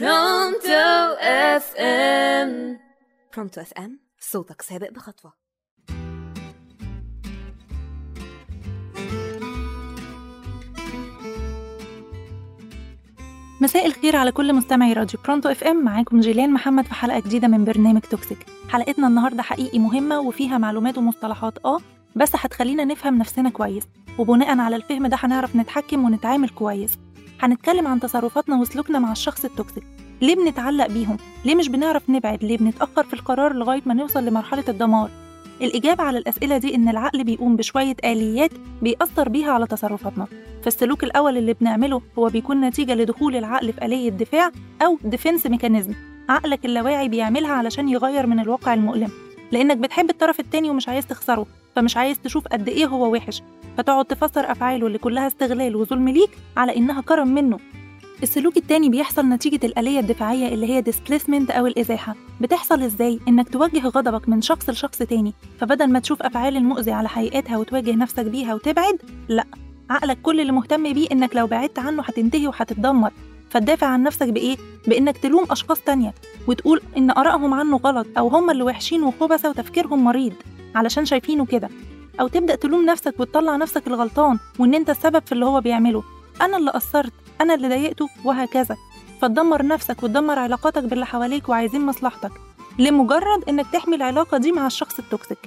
Pronto 0.00 1.16
FM 1.20 2.78
Pronto 3.36 3.60
FM 3.60 4.00
صوتك 4.20 4.62
سابق 4.62 4.90
بخطوة. 4.90 5.32
مساء 13.60 13.86
الخير 13.86 14.16
على 14.16 14.32
كل 14.32 14.52
مستمعي 14.52 14.92
راديو 14.92 15.20
Pronto 15.24 15.48
FM 15.48 15.84
معاكم 15.84 16.20
جيلان 16.20 16.52
محمد 16.52 16.84
في 16.84 16.94
حلقة 16.94 17.20
جديدة 17.20 17.48
من 17.48 17.64
برنامج 17.64 18.00
toxic 18.00 18.46
حلقتنا 18.68 19.06
النهارده 19.08 19.42
حقيقي 19.42 19.78
مهمة 19.78 20.20
وفيها 20.20 20.58
معلومات 20.58 20.98
ومصطلحات. 20.98 21.58
آه 21.64 21.78
بس 22.16 22.30
هتخلينا 22.36 22.84
نفهم 22.84 23.18
نفسنا 23.18 23.50
كويس. 23.50 23.84
وبناء 24.18 24.58
على 24.58 24.76
الفهم 24.76 25.06
ده 25.06 25.16
هنعرف 25.20 25.56
نتحكم 25.56 26.04
ونتعامل 26.04 26.48
كويس. 26.48 26.98
هنتكلم 27.40 27.86
عن 27.86 28.00
تصرفاتنا 28.00 28.60
وسلوكنا 28.60 28.98
مع 28.98 29.12
الشخص 29.12 29.44
ال 29.44 29.50
toxic. 29.50 29.84
ليه 30.20 30.34
بنتعلق 30.34 30.86
بيهم؟ 30.86 31.16
ليه 31.44 31.54
مش 31.54 31.68
بنعرف 31.68 32.10
نبعد؟ 32.10 32.44
ليه 32.44 32.58
بنتأخر 32.58 33.04
في 33.04 33.14
القرار 33.14 33.52
لغاية 33.52 33.82
ما 33.86 33.94
نوصل 33.94 34.24
لمرحلة 34.24 34.64
الدمار؟ 34.68 35.10
الإجابة 35.60 36.04
على 36.04 36.18
الأسئلة 36.18 36.58
دي 36.58 36.74
إن 36.74 36.88
العقل 36.88 37.24
بيقوم 37.24 37.56
بشوية 37.56 37.96
آليات 38.04 38.50
بيأثر 38.82 39.28
بيها 39.28 39.52
على 39.52 39.66
تصرفاتنا. 39.66 40.26
فالسلوك 40.62 41.04
الأول 41.04 41.36
اللي 41.38 41.52
بنعمله 41.52 42.02
هو 42.18 42.28
بيكون 42.28 42.60
نتيجة 42.60 42.94
لدخول 42.94 43.36
العقل 43.36 43.72
في 43.72 43.84
آلية 43.84 44.10
دفاع 44.10 44.50
أو 44.82 44.98
defense 45.04 45.46
mechanism 45.46 45.94
عقلك 46.28 46.64
اللاواعي 46.64 47.08
بيعملها 47.08 47.52
علشان 47.52 47.88
يغير 47.88 48.26
من 48.26 48.40
الواقع 48.40 48.74
المؤلم. 48.74 49.10
لأنك 49.52 49.76
بتحب 49.76 50.10
الطرف 50.10 50.40
التاني 50.40 50.70
ومش 50.70 50.88
عايز 50.88 51.06
تخسره. 51.06 51.46
فمش 51.76 51.96
عايز 51.96 52.18
تشوف 52.18 52.48
قد 52.48 52.68
إيه 52.68 52.86
هو 52.86 53.12
وحش 53.12 53.42
فتقعد 53.76 54.04
تفسر 54.04 54.52
أفعاله 54.52 54.86
اللي 54.86 54.98
كلها 54.98 55.26
استغلال 55.26 55.76
وظلم 55.76 56.08
ليك 56.08 56.30
على 56.56 56.76
إنها 56.76 57.00
كرم 57.00 57.28
منه 57.28 57.58
السلوك 58.22 58.56
التاني 58.56 58.88
بيحصل 58.88 59.28
نتيجة 59.28 59.66
الآلية 59.66 60.00
الدفاعية 60.00 60.54
اللي 60.54 60.66
هي 60.66 60.82
displacement 60.82 61.50
أو 61.50 61.66
الإزاحة 61.66 62.14
بتحصل 62.40 62.82
إزاي؟ 62.82 63.18
إنك 63.28 63.48
توجه 63.48 63.86
غضبك 63.88 64.28
من 64.28 64.42
شخص 64.42 64.70
لشخص 64.70 64.98
تاني 64.98 65.32
فبدل 65.60 65.90
ما 65.90 65.98
تشوف 65.98 66.22
أفعال 66.22 66.56
المؤذي 66.56 66.92
على 66.92 67.08
حقيقتها 67.08 67.56
وتواجه 67.58 67.94
نفسك 67.94 68.24
بيها 68.24 68.54
وتبعد 68.54 68.98
لأ 69.28 69.44
عقلك 69.90 70.18
كل 70.22 70.40
اللي 70.40 70.52
مهتم 70.52 70.92
بيه 70.92 71.08
إنك 71.12 71.36
لو 71.36 71.46
بعدت 71.46 71.78
عنه 71.78 72.02
هتنتهي 72.02 72.46
وهتتدمر 72.46 73.10
فتدافع 73.50 73.86
عن 73.86 74.02
نفسك 74.02 74.28
بإيه؟ 74.28 74.56
بإنك 74.86 75.18
تلوم 75.18 75.44
أشخاص 75.50 75.80
تانية 75.80 76.14
وتقول 76.48 76.80
إن 76.96 77.10
آرائهم 77.10 77.54
عنه 77.54 77.76
غلط 77.76 78.06
أو 78.18 78.28
هم 78.28 78.50
اللي 78.50 78.62
وحشين 78.62 79.02
وخبثة 79.02 79.50
وتفكيرهم 79.50 80.04
مريض 80.04 80.32
علشان 80.74 81.04
شايفينه 81.04 81.46
كده. 81.46 81.68
أو 82.20 82.28
تبدأ 82.28 82.54
تلوم 82.54 82.84
نفسك 82.84 83.14
وتطلع 83.20 83.56
نفسك 83.56 83.86
الغلطان 83.86 84.38
وإن 84.58 84.74
أنت 84.74 84.90
السبب 84.90 85.22
في 85.26 85.32
اللي 85.32 85.46
هو 85.46 85.60
بيعمله. 85.60 86.02
أنا 86.40 86.56
اللي 86.56 86.70
قصرت 86.70 87.12
أنا 87.40 87.54
اللي 87.54 87.68
ضايقته 87.68 88.08
وهكذا. 88.24 88.76
فتدمر 89.22 89.66
نفسك 89.66 90.02
وتدمر 90.02 90.38
علاقاتك 90.38 90.82
باللي 90.84 91.06
حواليك 91.06 91.48
وعايزين 91.48 91.86
مصلحتك. 91.86 92.30
لمجرد 92.78 93.48
إنك 93.48 93.66
تحمي 93.72 93.96
العلاقة 93.96 94.38
دي 94.38 94.52
مع 94.52 94.66
الشخص 94.66 94.98
التوكسيك. 94.98 95.38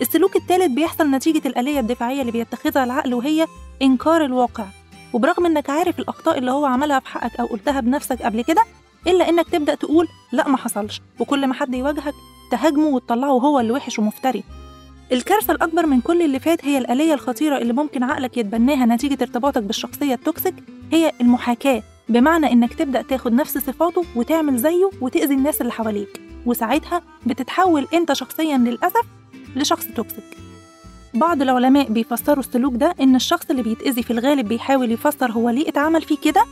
السلوك 0.00 0.36
الثالث 0.36 0.72
بيحصل 0.72 1.10
نتيجة 1.10 1.48
الآلية 1.48 1.80
الدفاعية 1.80 2.20
اللي 2.20 2.32
بيتخذها 2.32 2.84
العقل 2.84 3.14
وهي 3.14 3.46
إنكار 3.82 4.24
الواقع. 4.24 4.64
وبرغم 5.12 5.46
إنك 5.46 5.70
عارف 5.70 5.98
الأخطاء 5.98 6.38
اللي 6.38 6.50
هو 6.50 6.64
عملها 6.66 7.00
في 7.00 7.08
حقك 7.08 7.40
أو 7.40 7.46
قلتها 7.46 7.80
بنفسك 7.80 8.22
قبل 8.22 8.42
كده 8.42 8.64
إلا 9.06 9.28
إنك 9.28 9.48
تبدأ 9.48 9.74
تقول 9.74 10.08
لا 10.32 10.48
ما 10.48 10.56
حصلش. 10.56 11.00
وكل 11.20 11.46
ما 11.46 11.54
حد 11.54 11.74
يواجهك 11.74 12.14
تهاجمه 12.50 12.86
وتطلعه 12.86 13.38
هو 13.38 13.60
اللي 13.60 13.72
وحش 13.72 13.98
ومفتري. 13.98 14.44
الكارثة 15.12 15.52
الأكبر 15.52 15.86
من 15.86 16.00
كل 16.00 16.22
اللي 16.22 16.38
فات 16.40 16.64
هي 16.64 16.78
الآلية 16.78 17.14
الخطيرة 17.14 17.58
اللي 17.58 17.72
ممكن 17.72 18.02
عقلك 18.02 18.36
يتبناها 18.36 18.86
نتيجة 18.86 19.18
ارتباطك 19.22 19.62
بالشخصية 19.62 20.14
ال 20.14 20.21
toxic 20.21 20.54
هي 20.92 21.12
المحاكاة. 21.20 21.82
بمعنى 22.08 22.52
إنك 22.52 22.74
تبدأ 22.74 23.02
تاخد 23.02 23.32
نفس 23.32 23.58
صفاته 23.58 24.04
وتعمل 24.16 24.56
زيه 24.58 24.90
وتأذي 25.00 25.34
الناس 25.34 25.60
اللي 25.60 25.72
حواليك 25.72 26.20
وساعتها 26.46 27.02
بتتحول 27.26 27.86
أنت 27.94 28.12
شخصيا 28.12 28.56
للأسف 28.56 29.02
لشخص 29.56 29.86
toxic. 29.96 30.24
بعض 31.14 31.42
العلماء 31.42 31.92
بيفسروا 31.92 32.44
السلوك 32.44 32.74
ده 32.74 32.94
إن 33.00 33.16
الشخص 33.16 33.50
اللي 33.50 33.62
بيتأذي 33.62 34.02
في 34.02 34.10
الغالب 34.10 34.48
بيحاول 34.48 34.92
يفسر 34.92 35.32
هو 35.32 35.50
ليه 35.50 35.68
اتعمل 35.68 36.02
فيه 36.02 36.16
كده 36.24 36.44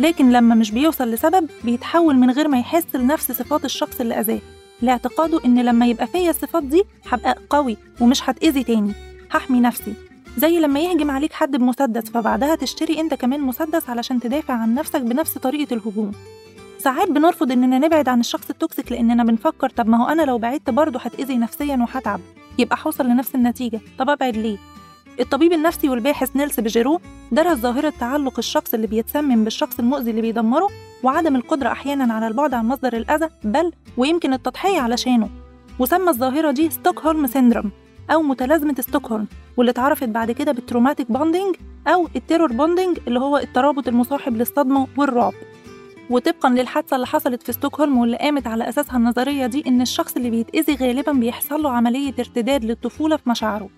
لكن 0.00 0.32
لما 0.32 0.54
مش 0.54 0.70
بيوصل 0.70 1.10
لسبب 1.10 1.50
بيتحول 1.64 2.16
من 2.16 2.30
غير 2.30 2.48
ما 2.48 2.58
يحس 2.58 2.96
لنفس 2.96 3.32
صفات 3.32 3.64
الشخص 3.64 4.00
اللي 4.00 4.20
أذاه. 4.20 4.38
لاعتقاده 4.82 5.40
إن 5.44 5.64
لما 5.64 5.86
يبقى 5.86 6.06
فيا 6.06 6.30
الصفات 6.30 6.62
دي 6.62 6.82
هبقى 7.10 7.36
قوي 7.50 7.76
ومش 8.00 8.30
هتأذي 8.30 8.64
تاني. 8.64 8.92
هحمي 9.30 9.60
نفسي. 9.60 9.94
زي 10.38 10.58
لما 10.60 10.80
يهجم 10.80 11.10
عليك 11.10 11.32
حد 11.32 11.56
بمسدس 11.56 12.10
فبعدها 12.10 12.54
تشتري 12.54 13.00
أنت 13.00 13.14
كمان 13.14 13.40
مسدس 13.40 13.90
علشان 13.90 14.20
تدافع 14.20 14.54
عن 14.54 14.74
نفسك 14.74 15.00
بنفس 15.00 15.38
طريقة 15.38 15.74
الهجوم. 15.74 16.12
ساعات 16.78 17.08
بنرفض 17.08 17.52
إننا 17.52 17.78
نبعد 17.78 18.08
عن 18.08 18.20
الشخص 18.20 18.50
ال 18.50 18.57
toxic 18.57 18.92
لإننا 18.92 19.24
بنفكر 19.24 19.68
طب 19.70 19.88
ما 19.88 20.04
هو 20.04 20.08
أنا 20.08 20.22
لو 20.22 20.38
بعدت 20.38 20.70
برضه 20.70 21.00
هتأذي 21.00 21.38
نفسيا 21.38 21.76
وهتعب. 21.76 22.20
يبقى 22.58 22.76
هوصل 22.86 23.06
لنفس 23.06 23.34
النتيجة. 23.34 23.80
طب 23.98 24.10
أبعد 24.10 24.36
ليه؟ 24.36 24.58
الطبيب 25.20 25.52
النفسي 25.52 25.88
والباحث 25.88 26.36
نيلس 26.36 26.60
بيجيرو 26.60 27.00
درس 27.32 27.58
ظاهرة 27.58 27.92
تعلق 28.00 28.38
الشخص 28.38 28.74
اللي 28.74 28.86
بيتسمم 28.86 29.44
بالشخص 29.44 29.78
المؤذي 29.78 30.10
اللي 30.10 30.20
بيدمره 30.22 30.68
وعدم 31.02 31.36
القدرة 31.36 31.68
أحيانا 31.68 32.14
على 32.14 32.26
البعد 32.28 32.54
عن 32.54 32.68
مصدر 32.68 32.96
الأذى 32.96 33.28
بل 33.44 33.72
ويمكن 33.96 34.32
التضحية 34.32 34.80
علشانه. 34.80 35.28
وسمى 35.78 36.08
الظاهرة 36.10 36.50
دي 36.50 36.70
Stockholm 36.70 37.26
syndrome 37.26 37.70
أو 38.10 38.22
متلازمة 38.22 38.74
ستوكهولم 38.80 39.26
واللي 39.56 39.70
اتعرفت 39.70 40.08
بعد 40.08 40.30
كده 40.30 40.52
بال 40.52 40.63
traumatic 40.63 41.12
bonding 41.12 41.56
أو 41.86 42.08
ال 42.16 42.21
terror 42.21 42.52
bonding 42.52 42.98
اللي 43.08 43.20
هو 43.20 43.36
الترابط 43.36 43.88
المصاحب 43.88 44.36
للصدمة 44.36 44.86
والرعب. 44.96 45.32
وطبقا 46.10 46.48
للحادثة 46.48 46.94
اللي 46.96 47.06
حصلت 47.06 47.42
في 47.42 47.52
ستوكهولم 47.52 47.98
واللي 47.98 48.16
قامت 48.16 48.46
على 48.46 48.68
أساسها 48.68 48.96
النظرية 48.96 49.46
دي 49.46 49.64
إن 49.66 49.80
الشخص 49.80 50.16
اللي 50.16 50.30
بيتأذي 50.30 50.74
غالبا 50.74 51.12
بيحصل 51.12 51.62
له 51.62 51.70
عملية 51.70 52.14
ارتداد 52.18 52.64
للطفولة 52.64 53.16
في 53.16 53.30
مشاعره. 53.30 53.68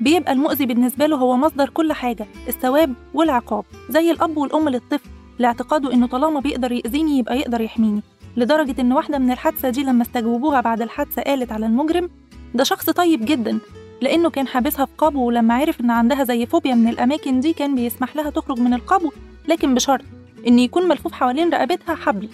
بيبقى 0.00 0.32
المؤذي 0.32 0.66
بالنسبة 0.66 1.06
له 1.06 1.16
هو 1.16 1.36
مصدر 1.36 1.68
كل 1.68 1.92
حاجة 1.92 2.26
الثواب 2.48 2.94
والعقاب 3.14 3.64
زي 3.90 4.10
الأب 4.10 4.36
والأم 4.36 4.68
للطفل. 4.68 5.10
لاعتقاده 5.38 5.92
إنه 5.92 6.06
طالما 6.06 6.40
بيقدر 6.40 6.72
يأذيني 6.72 7.18
يبقى 7.18 7.38
يقدر 7.38 7.60
يحميني. 7.60 8.02
لدرجة 8.36 8.80
إن 8.80 8.92
واحدة 8.92 9.18
من 9.18 9.30
الحادثة 9.30 9.70
دي 9.70 9.82
لما 9.82 10.02
استجوبوها 10.02 10.60
بعد 10.60 10.82
الحادثة 10.82 11.22
قالت 11.22 11.52
على 11.52 11.66
المجرم 11.66 12.10
ده 12.54 12.64
شخص 12.64 12.90
طيب 12.90 13.24
جدا 13.24 13.58
لأنه 14.02 14.30
كان 14.30 14.46
حابسها 14.46 14.84
في 14.84 14.92
قبو 14.98 15.26
ولما 15.26 15.54
عرف 15.54 15.80
إن 15.80 15.90
عندها 15.90 16.24
زي 16.24 16.46
فوبيا 16.46 16.74
من 16.74 16.88
الأماكن 16.88 17.40
دي 17.40 17.52
كان 17.52 17.74
بيسمح 17.74 18.16
لها 18.16 18.30
تخرج 18.30 18.58
من 18.60 18.74
القبو 18.74 19.10
لكن 19.48 19.74
بشرط 19.74 20.04
إن 20.46 20.58
يكون 20.58 20.88
ملفوف 20.88 21.12
حوالين 21.12 21.50
رقبتها 21.50 21.94
حبل 21.94 22.28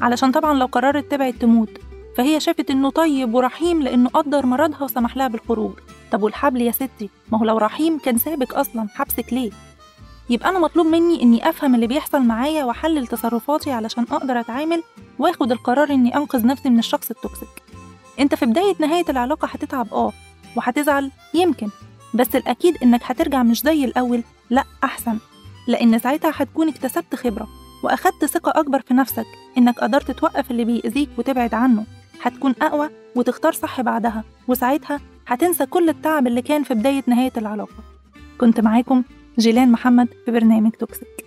علشان 0.00 0.30
طبعا 0.32 0.54
لو 0.58 0.66
قررت 0.66 1.10
تبعد 1.10 1.32
تموت. 1.32 1.70
فهي 2.16 2.40
شافت 2.40 2.70
إنه 2.70 2.90
طيب 2.90 3.34
ورحيم 3.34 3.82
لأنه 3.82 4.08
قدر 4.08 4.46
مرضها 4.46 4.82
وسمح 4.84 5.16
لها 5.16 5.28
بالخروج. 5.28 5.72
طب 6.12 6.22
والحبل 6.22 6.60
يا 6.62 6.70
ستي؟ 6.72 7.10
ما 7.32 7.38
هو 7.38 7.44
لو 7.44 7.58
رحيم 7.58 7.98
كان 7.98 8.18
سابك 8.18 8.54
أصلا 8.54 8.88
حبسك 8.94 9.32
ليه؟ 9.32 9.50
يبقى 10.30 10.48
أنا 10.48 10.58
مطلوب 10.58 10.86
مني 10.86 11.22
إني 11.22 11.48
أفهم 11.48 11.74
اللي 11.74 11.86
بيحصل 11.86 12.22
معايا 12.22 12.64
وأحلل 12.64 13.06
تصرفاتي 13.06 13.72
علشان 13.72 14.06
أقدر 14.10 14.40
أتعامل 14.40 14.82
وآخد 15.18 15.52
القرار 15.52 15.90
إني 15.90 16.16
أنقذ 16.16 16.46
نفسي 16.46 16.70
من 16.70 16.78
الشخص 16.78 17.10
التوكسيك. 17.10 17.48
أنت 18.20 18.34
في 18.34 18.46
بداية 18.46 18.74
نهاية 18.80 19.04
العلاقة 19.08 19.48
هتتعب 19.48 19.94
آه 19.94 20.12
وهتزعل 20.56 21.10
يمكن 21.34 21.68
بس 22.14 22.36
الأكيد 22.36 22.76
إنك 22.82 23.00
هترجع 23.04 23.42
مش 23.42 23.60
زي 23.62 23.84
الأول 23.84 24.22
لأ 24.50 24.64
أحسن 24.84 25.18
لأن 25.68 25.98
ساعتها 25.98 26.32
هتكون 26.34 26.68
اكتسبت 26.68 27.14
خبرة 27.14 27.48
وأخدت 27.84 28.24
ثقة 28.24 28.60
أكبر 28.60 28.80
في 28.80 28.94
نفسك 28.94 29.26
إنك 29.58 29.78
قدرت 29.78 30.10
توقف 30.10 30.50
اللي 30.50 30.64
بيأذيك 30.64 31.08
وتبعد 31.18 31.54
عنه. 31.54 31.84
هتكون 32.22 32.54
أقوى 32.62 32.90
وتختار 33.16 33.52
صح 33.52 33.80
بعدها 33.80 34.24
وساعتها 34.48 35.00
هتنسى 35.26 35.66
كل 35.66 35.88
التعب 35.88 36.26
اللي 36.26 36.42
كان 36.42 36.62
في 36.62 36.74
بداية 36.74 37.02
نهاية 37.06 37.32
العلاقة. 37.36 37.74
كنت 38.38 38.60
معاكم 38.60 39.02
جيلان 39.38 39.72
محمد 39.72 40.08
في 40.24 40.30
برنامج 40.30 40.70
توكسيك. 40.70 41.24